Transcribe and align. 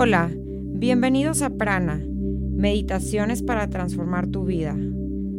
Hola, 0.00 0.30
bienvenidos 0.32 1.42
a 1.42 1.50
Prana, 1.50 2.00
Meditaciones 2.00 3.42
para 3.42 3.68
transformar 3.68 4.28
tu 4.28 4.44
vida. 4.44 4.76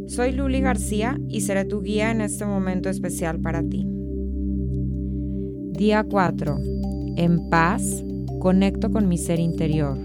Soy 0.07 0.33
Luli 0.33 0.59
García 0.59 1.17
y 1.29 1.39
seré 1.39 1.63
tu 1.63 1.81
guía 1.81 2.11
en 2.11 2.19
este 2.19 2.45
momento 2.45 2.89
especial 2.89 3.39
para 3.39 3.63
ti. 3.63 3.87
Día 5.71 6.03
4. 6.03 6.57
En 7.15 7.49
paz, 7.49 8.03
conecto 8.41 8.91
con 8.91 9.07
mi 9.07 9.17
ser 9.17 9.39
interior. 9.39 9.97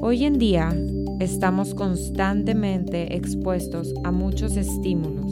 Hoy 0.00 0.24
en 0.24 0.38
día 0.38 0.74
estamos 1.20 1.74
constantemente 1.74 3.14
expuestos 3.16 3.92
a 4.02 4.12
muchos 4.12 4.56
estímulos. 4.56 5.30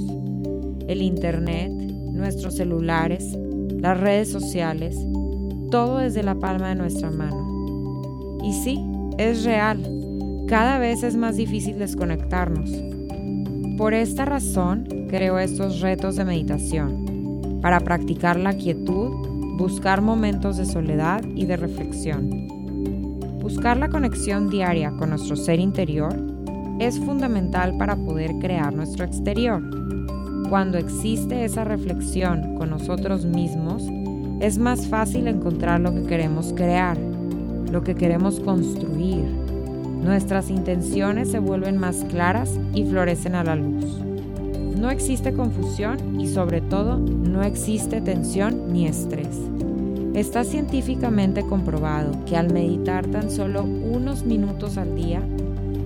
El 0.88 1.00
Internet, 1.00 1.72
nuestros 1.72 2.54
celulares, 2.54 3.34
las 3.78 3.98
redes 3.98 4.28
sociales, 4.30 4.94
todo 5.70 6.00
desde 6.00 6.22
la 6.22 6.34
palma 6.34 6.68
de 6.68 6.74
nuestra 6.74 7.10
mano. 7.10 7.61
Y 8.42 8.52
sí, 8.52 8.84
es 9.18 9.44
real, 9.44 9.80
cada 10.48 10.78
vez 10.78 11.02
es 11.02 11.16
más 11.16 11.36
difícil 11.36 11.78
desconectarnos. 11.78 12.70
Por 13.78 13.94
esta 13.94 14.24
razón, 14.24 14.86
creo 15.08 15.38
estos 15.38 15.80
retos 15.80 16.16
de 16.16 16.24
meditación, 16.24 17.58
para 17.62 17.80
practicar 17.80 18.38
la 18.38 18.52
quietud, 18.54 19.10
buscar 19.56 20.02
momentos 20.02 20.56
de 20.56 20.66
soledad 20.66 21.24
y 21.34 21.46
de 21.46 21.56
reflexión. 21.56 22.48
Buscar 23.40 23.76
la 23.76 23.88
conexión 23.88 24.50
diaria 24.50 24.90
con 24.98 25.10
nuestro 25.10 25.36
ser 25.36 25.58
interior 25.58 26.14
es 26.78 26.98
fundamental 26.98 27.76
para 27.78 27.96
poder 27.96 28.32
crear 28.40 28.74
nuestro 28.74 29.04
exterior. 29.04 29.62
Cuando 30.48 30.78
existe 30.78 31.44
esa 31.44 31.64
reflexión 31.64 32.56
con 32.56 32.70
nosotros 32.70 33.24
mismos, 33.24 33.84
es 34.40 34.58
más 34.58 34.86
fácil 34.86 35.28
encontrar 35.28 35.80
lo 35.80 35.94
que 35.94 36.02
queremos 36.02 36.52
crear 36.52 36.98
lo 37.72 37.82
que 37.82 37.94
queremos 37.94 38.38
construir. 38.38 39.24
Nuestras 40.04 40.50
intenciones 40.50 41.30
se 41.30 41.38
vuelven 41.38 41.78
más 41.78 42.04
claras 42.10 42.60
y 42.74 42.84
florecen 42.84 43.34
a 43.34 43.44
la 43.44 43.56
luz. 43.56 43.86
No 44.78 44.90
existe 44.90 45.32
confusión 45.32 46.20
y 46.20 46.28
sobre 46.28 46.60
todo 46.60 46.98
no 46.98 47.42
existe 47.42 48.00
tensión 48.00 48.72
ni 48.72 48.86
estrés. 48.86 49.38
Está 50.14 50.44
científicamente 50.44 51.42
comprobado 51.42 52.12
que 52.26 52.36
al 52.36 52.52
meditar 52.52 53.06
tan 53.06 53.30
solo 53.30 53.62
unos 53.62 54.26
minutos 54.26 54.76
al 54.76 54.94
día, 54.94 55.22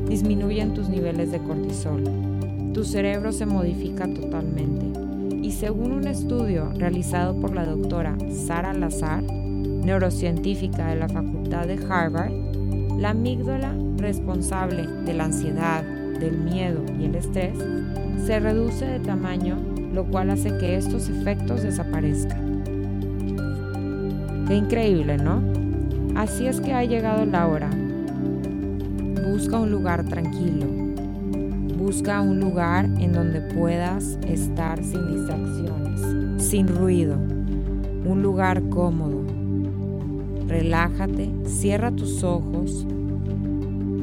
disminuyen 0.09 0.75
tus 0.75 0.89
niveles 0.89 1.31
de 1.31 1.39
cortisol. 1.39 2.03
Tu 2.73 2.85
cerebro 2.85 3.31
se 3.33 3.47
modifica 3.47 4.13
totalmente. 4.13 5.37
Y 5.41 5.53
según 5.53 5.93
un 5.93 6.09
estudio 6.09 6.71
realizado 6.77 7.41
por 7.41 7.55
la 7.55 7.65
doctora 7.65 8.17
Sara 8.31 8.73
Lazar, 8.73 9.23
neurocientífica 9.87 10.89
de 10.89 10.97
la 10.97 11.09
Facultad 11.09 11.69
de 11.69 11.79
Harvard, 11.89 12.33
la 12.99 13.11
amígdala 13.11 13.73
responsable 13.97 14.87
de 15.05 15.15
la 15.15 15.27
ansiedad, 15.27 15.85
del 16.19 16.39
miedo 16.39 16.83
y 16.99 17.05
el 17.05 17.15
estrés 17.15 17.57
se 18.25 18.41
reduce 18.41 18.85
de 18.85 19.01
tamaño, 19.01 19.57
lo 19.93 20.05
cual 20.07 20.31
hace 20.31 20.57
que 20.59 20.77
estos 20.77 21.09
efectos 21.09 21.63
desaparezcan. 21.63 22.65
Qué 24.49 24.57
increíble, 24.57 25.19
¿no? 25.19 25.41
Así 26.17 26.47
es 26.47 26.61
que 26.61 26.73
ha 26.73 26.85
llegado 26.85 27.25
la 27.27 27.47
hora. 27.47 27.71
Busca 29.31 29.61
un 29.61 29.71
lugar 29.71 30.05
tranquilo. 30.05 30.67
Busca 31.79 32.23
un 32.23 32.41
lugar 32.41 32.87
en 32.99 33.13
donde 33.13 33.41
puedas 33.41 34.19
estar 34.27 34.83
sin 34.83 35.15
distracciones, 35.15 36.43
sin 36.43 36.67
ruido. 36.67 37.17
Un 37.17 38.23
lugar 38.23 38.63
cómodo 38.71 39.26
relájate, 40.47 41.31
cierra 41.45 41.91
tus 41.91 42.23
ojos, 42.23 42.87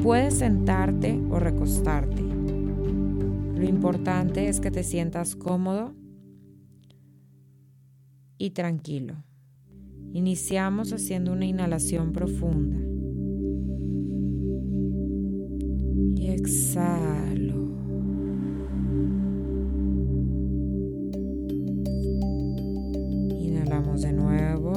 puedes 0.02 0.36
sentarte 0.36 1.19
o 1.30 1.39
recostarte. 1.39 2.22
Lo 2.22 3.63
importante 3.63 4.49
es 4.49 4.59
que 4.59 4.71
te 4.71 4.83
sientas 4.83 5.36
cómodo 5.36 5.93
y 8.37 8.49
tranquilo. 8.49 9.15
Iniciamos 10.11 10.92
haciendo 10.92 11.32
una 11.32 11.45
inhalación 11.45 12.11
profunda. 12.11 12.77
Y 16.15 16.27
exhalo. 16.27 17.71
Inhalamos 23.39 24.02
de 24.02 24.14
nuevo. 24.14 24.73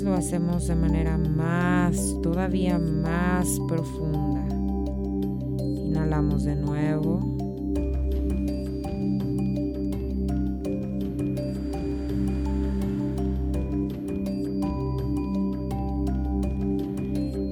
Lo 0.00 0.14
hacemos 0.14 0.66
de 0.68 0.74
manera 0.74 1.18
más, 1.18 2.16
todavía 2.22 2.78
más 2.78 3.46
profunda. 3.68 4.42
Inhalamos 5.60 6.44
de 6.44 6.56
nuevo. 6.56 7.20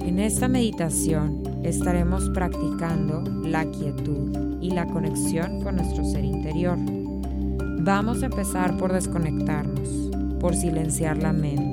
En 0.03 0.19
esta 0.19 0.47
meditación 0.47 1.43
estaremos 1.63 2.27
practicando 2.31 3.23
la 3.43 3.69
quietud 3.69 4.57
y 4.59 4.71
la 4.71 4.87
conexión 4.87 5.61
con 5.61 5.75
nuestro 5.75 6.03
ser 6.05 6.25
interior. 6.25 6.79
Vamos 7.81 8.23
a 8.23 8.25
empezar 8.25 8.77
por 8.77 8.91
desconectarnos 8.93 10.11
por 10.41 10.55
silenciar 10.55 11.17
la 11.17 11.31
mente. 11.31 11.70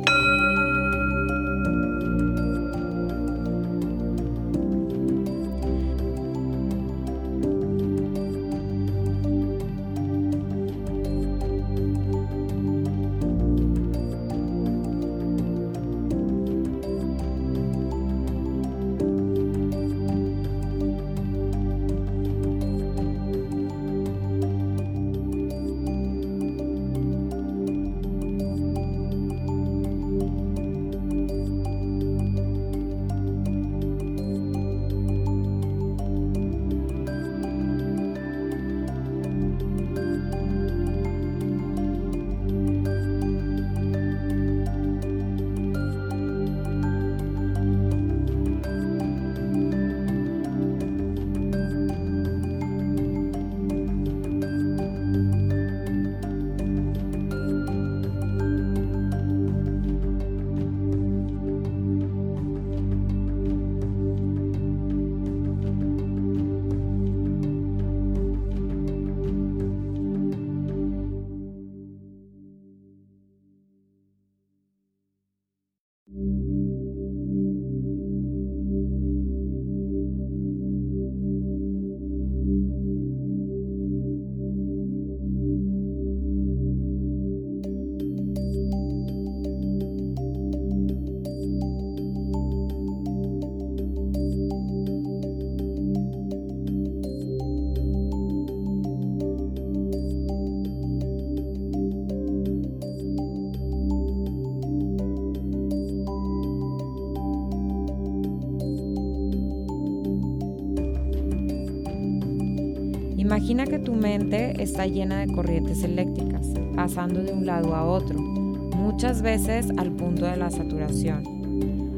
Imagina 113.39 113.67
que 113.67 113.79
tu 113.79 113.95
mente 113.95 114.61
está 114.61 114.85
llena 114.87 115.21
de 115.21 115.33
corrientes 115.33 115.85
eléctricas, 115.85 116.45
pasando 116.75 117.23
de 117.23 117.33
un 117.33 117.47
lado 117.47 117.73
a 117.73 117.85
otro, 117.85 118.19
muchas 118.19 119.23
veces 119.23 119.69
al 119.77 119.93
punto 119.93 120.27
de 120.27 120.37
la 120.37 120.51
saturación. 120.51 121.23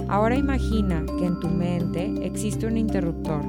Ahora 0.07 0.37
imagina 0.37 1.03
que 1.19 1.25
en 1.25 1.41
tu 1.41 1.49
mente 1.49 2.13
existe 2.27 2.67
un 2.67 2.77
interruptor. 2.77 3.41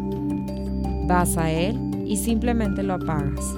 Vas 1.05 1.35
a 1.37 1.51
él 1.51 1.77
y 2.07 2.15
simplemente 2.15 2.81
lo 2.81 2.93
apagas. 2.93 3.53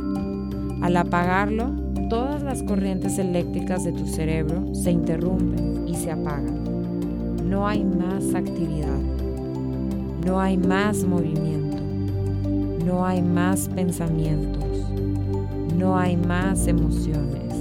Al 0.81 0.97
apagarlo, 0.97 1.69
todas 2.09 2.41
las 2.41 2.63
corrientes 2.63 3.19
eléctricas 3.19 3.83
de 3.83 3.91
tu 3.91 4.07
cerebro 4.07 4.73
se 4.73 4.89
interrumpen 4.89 5.87
y 5.87 5.93
se 5.93 6.09
apagan. 6.09 6.57
No 7.47 7.67
hay 7.67 7.85
más 7.85 8.33
actividad. 8.33 8.99
No 10.25 10.39
hay 10.39 10.57
más 10.57 11.03
movimiento. 11.03 11.72
No 12.85 13.05
hay 13.05 13.21
más 13.21 13.69
pensamientos. 13.69 14.63
No 15.77 15.97
hay 15.97 16.17
más 16.17 16.67
emociones. 16.67 17.53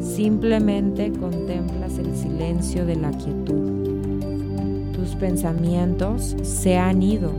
Simplemente 0.00 1.12
contemplas 1.12 1.98
el 1.98 2.14
silencio 2.16 2.86
de 2.86 2.96
la 2.96 3.10
quietud. 3.10 4.92
Tus 4.92 5.14
pensamientos 5.16 6.36
se 6.42 6.76
han 6.78 7.02
ido 7.02 7.32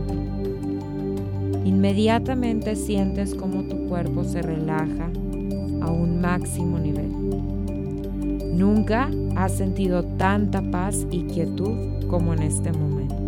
Inmediatamente 1.64 2.76
sientes 2.76 3.34
como 3.34 3.64
tu 3.64 3.88
cuerpo 3.88 4.22
se 4.24 4.42
relaja 4.42 5.10
a 5.80 5.90
un 5.90 6.20
máximo 6.20 6.78
nivel. 6.78 7.10
Nunca 8.54 9.10
has 9.34 9.56
sentido 9.56 10.04
tanta 10.04 10.62
paz 10.70 11.06
y 11.10 11.24
quietud 11.24 12.06
como 12.06 12.34
en 12.34 12.42
este 12.42 12.70
momento. 12.70 13.23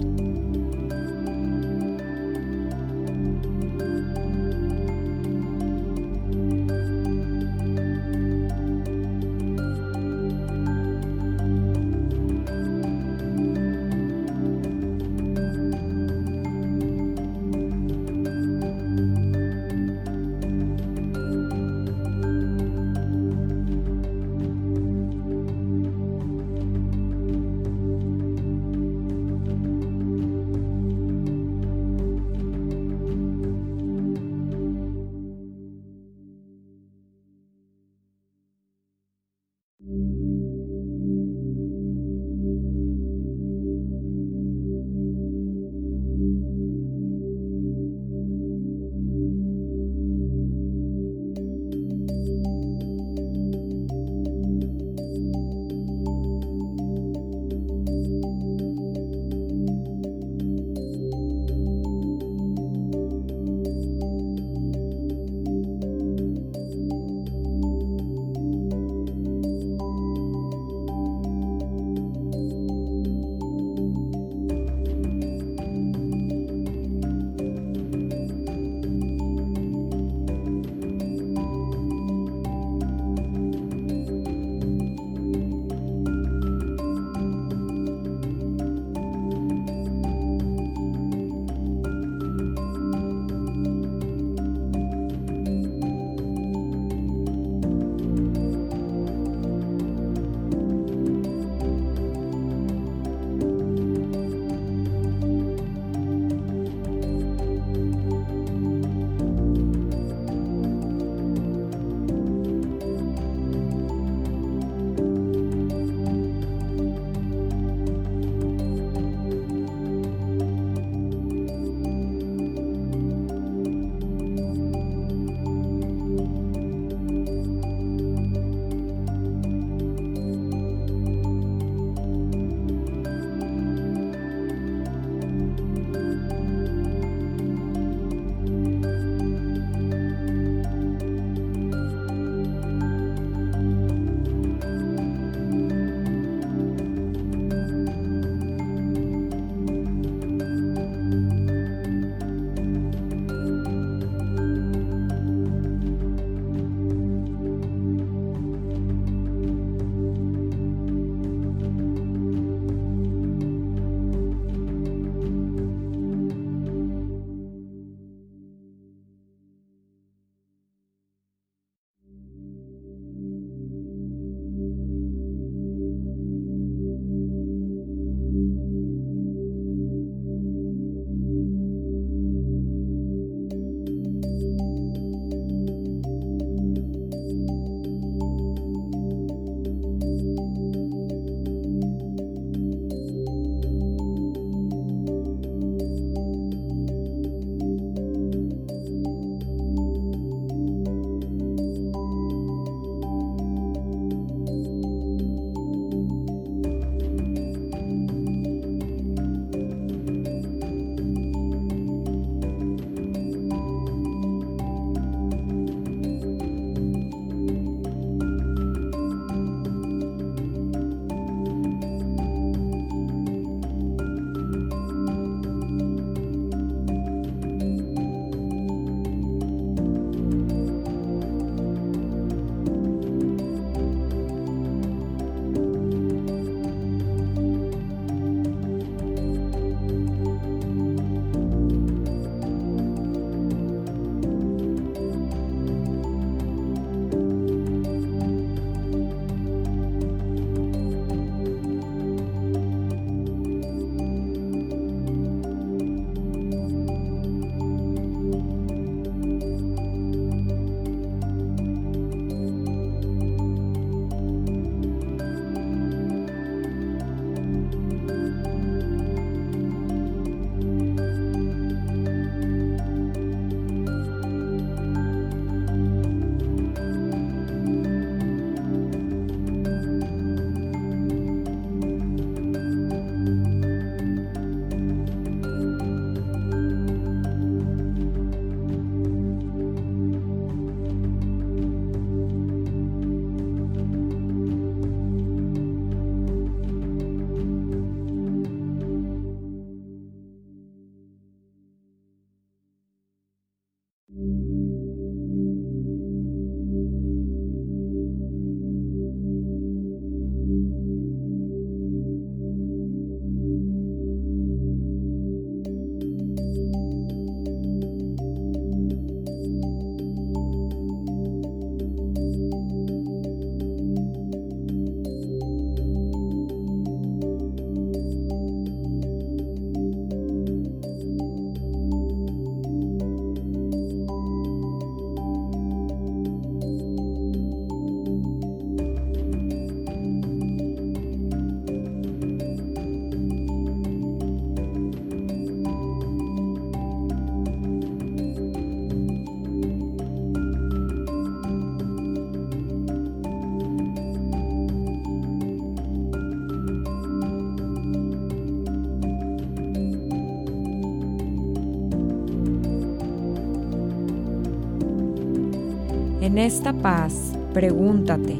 En 366.37 366.43
esta 366.43 366.75
paz, 366.75 367.33
pregúntate, 367.55 368.37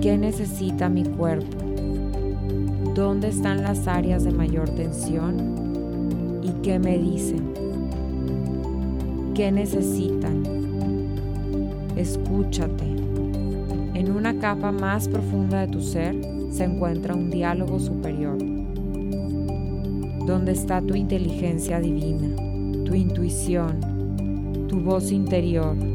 ¿qué 0.00 0.18
necesita 0.18 0.88
mi 0.88 1.04
cuerpo? 1.04 1.56
¿Dónde 2.96 3.28
están 3.28 3.62
las 3.62 3.86
áreas 3.86 4.24
de 4.24 4.32
mayor 4.32 4.68
tensión? 4.70 6.40
¿Y 6.42 6.50
qué 6.60 6.80
me 6.80 6.98
dicen? 6.98 7.52
¿Qué 9.32 9.52
necesitan? 9.52 10.42
Escúchate. 11.94 12.84
En 13.94 14.10
una 14.10 14.40
capa 14.40 14.72
más 14.72 15.06
profunda 15.06 15.60
de 15.60 15.68
tu 15.68 15.80
ser 15.82 16.16
se 16.50 16.64
encuentra 16.64 17.14
un 17.14 17.30
diálogo 17.30 17.78
superior, 17.78 18.38
donde 20.26 20.50
está 20.50 20.82
tu 20.82 20.96
inteligencia 20.96 21.78
divina, 21.78 22.26
tu 22.84 22.96
intuición, 22.96 24.66
tu 24.66 24.80
voz 24.80 25.12
interior 25.12 25.91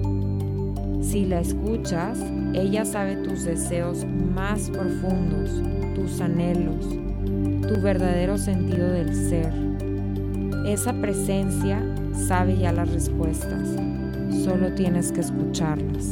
si 1.10 1.24
la 1.24 1.40
escuchas, 1.40 2.20
ella 2.54 2.84
sabe 2.84 3.16
tus 3.16 3.46
deseos 3.46 4.06
más 4.36 4.70
profundos, 4.70 5.50
tus 5.96 6.20
anhelos, 6.20 6.86
tu 7.66 7.82
verdadero 7.82 8.38
sentido 8.38 8.90
del 8.90 9.16
ser. 9.16 9.54
Esa 10.66 10.92
presencia 11.00 11.82
sabe 12.12 12.58
ya 12.58 12.74
las 12.74 12.92
respuestas, 12.92 13.70
solo 14.44 14.74
tienes 14.76 15.14
que 15.14 15.22
escucharlas. 15.22 16.12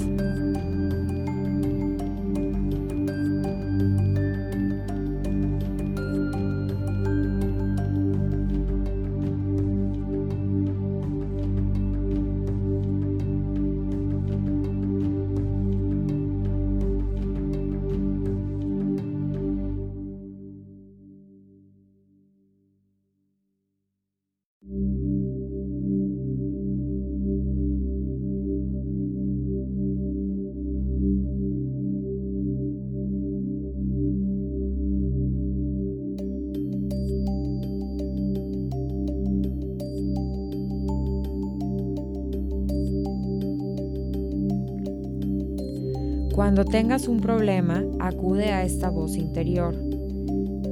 Cuando 46.45 46.63
tengas 46.63 47.07
un 47.07 47.21
problema, 47.21 47.83
acude 47.99 48.51
a 48.51 48.61
esta 48.61 48.91
voz 48.91 49.17
interior. 49.17 49.75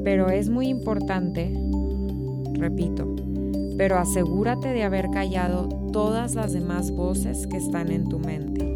Pero 0.04 0.30
es 0.30 0.48
muy 0.48 0.68
importante, 0.68 1.52
repito, 2.54 3.16
pero 3.76 3.98
asegúrate 3.98 4.68
de 4.68 4.84
haber 4.84 5.10
callado 5.10 5.68
todas 5.92 6.36
las 6.36 6.54
demás 6.54 6.92
voces 6.92 7.48
que 7.48 7.58
están 7.58 7.92
en 7.92 8.08
tu 8.08 8.20
mente. 8.20 8.76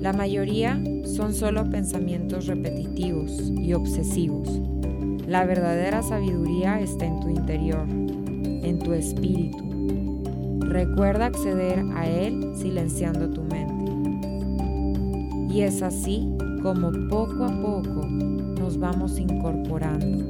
La 0.00 0.12
mayoría 0.12 0.82
son 1.04 1.34
solo 1.34 1.70
pensamientos 1.70 2.48
repetitivos 2.48 3.52
y 3.56 3.72
obsesivos. 3.74 4.48
La 5.24 5.46
verdadera 5.46 6.02
sabiduría 6.02 6.80
está 6.80 7.06
en 7.06 7.20
tu 7.20 7.28
interior, 7.28 7.86
en 7.88 8.80
tu 8.80 8.92
espíritu. 8.92 9.62
Recuerda 10.62 11.26
acceder 11.26 11.84
a 11.94 12.08
él 12.08 12.54
silenciando 12.56 13.30
tu 13.30 13.42
mente. 13.42 13.77
Y 15.58 15.62
es 15.62 15.82
así 15.82 16.24
como 16.62 16.92
poco 17.08 17.42
a 17.42 17.48
poco 17.48 18.06
nos 18.06 18.78
vamos 18.78 19.18
incorporando. 19.18 20.24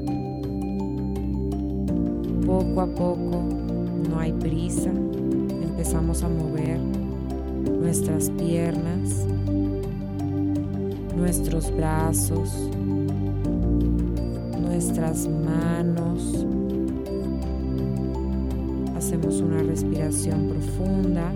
Poco 2.46 2.80
a 2.80 2.86
poco, 2.86 3.44
no 4.08 4.18
hay 4.18 4.32
prisa, 4.32 4.88
empezamos 4.88 6.22
a 6.22 6.30
mover 6.30 6.80
nuestras 7.78 8.30
piernas, 8.30 9.26
nuestros 11.14 11.76
brazos, 11.76 12.70
nuestras 14.58 15.28
manos. 15.28 16.46
Hacemos 18.96 19.42
una 19.42 19.62
respiración 19.62 20.48
profunda. 20.48 21.34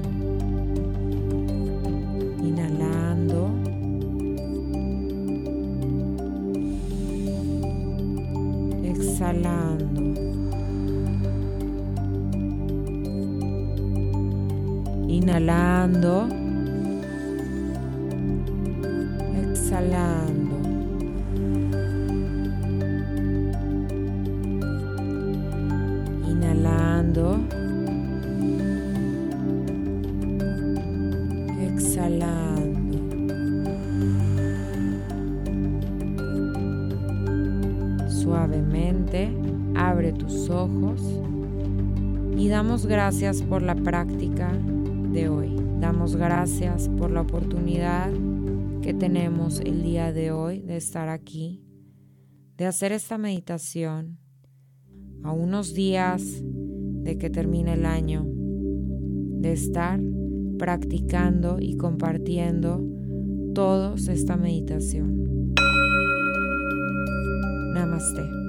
Inhalando. 15.12 16.26
Exhalando. 19.42 20.56
Inhalando. 26.26 27.40
Exhalando. 31.60 32.98
Suavemente 38.08 39.30
abre 39.74 40.14
tus 40.14 40.48
ojos 40.48 41.02
y 42.34 42.48
damos 42.48 42.86
gracias 42.86 43.42
por 43.42 43.60
la 43.60 43.74
práctica 43.74 44.50
de 45.12 45.28
hoy. 45.28 45.54
Damos 45.78 46.16
gracias 46.16 46.88
por 46.88 47.10
la 47.10 47.20
oportunidad 47.20 48.10
que 48.80 48.94
tenemos 48.94 49.60
el 49.60 49.82
día 49.82 50.12
de 50.12 50.32
hoy 50.32 50.62
de 50.62 50.76
estar 50.76 51.08
aquí, 51.08 51.62
de 52.56 52.66
hacer 52.66 52.92
esta 52.92 53.18
meditación 53.18 54.18
a 55.22 55.32
unos 55.32 55.74
días 55.74 56.22
de 56.42 57.18
que 57.18 57.30
termine 57.30 57.74
el 57.74 57.84
año, 57.84 58.24
de 58.26 59.52
estar 59.52 60.00
practicando 60.58 61.58
y 61.60 61.76
compartiendo 61.76 62.82
todos 63.54 64.08
esta 64.08 64.36
meditación. 64.36 65.52
Namaste. 67.74 68.41